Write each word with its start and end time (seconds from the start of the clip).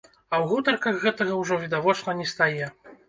А 0.09 0.35
ў 0.37 0.45
гутарках 0.51 0.97
гэтага 1.03 1.37
ўжо 1.41 1.59
відавочна 1.65 2.17
нестае. 2.23 2.73